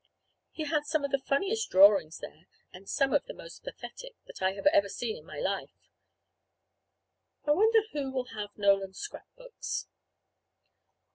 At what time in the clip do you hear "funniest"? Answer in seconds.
1.23-1.69